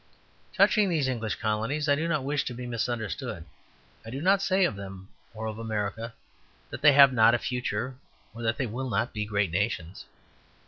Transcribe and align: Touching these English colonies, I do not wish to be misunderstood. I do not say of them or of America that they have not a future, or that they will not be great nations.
Touching 0.51 0.89
these 0.89 1.07
English 1.07 1.35
colonies, 1.35 1.87
I 1.87 1.93
do 1.93 2.07
not 2.07 2.23
wish 2.23 2.43
to 2.45 2.55
be 2.55 2.65
misunderstood. 2.65 3.45
I 4.03 4.09
do 4.09 4.19
not 4.19 4.41
say 4.41 4.65
of 4.65 4.75
them 4.75 5.09
or 5.31 5.45
of 5.45 5.59
America 5.59 6.15
that 6.71 6.81
they 6.81 6.93
have 6.93 7.13
not 7.13 7.35
a 7.35 7.37
future, 7.37 7.95
or 8.33 8.41
that 8.41 8.57
they 8.57 8.65
will 8.65 8.89
not 8.89 9.13
be 9.13 9.25
great 9.25 9.51
nations. 9.51 10.05